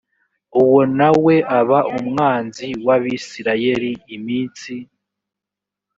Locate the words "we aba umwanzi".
1.23-2.67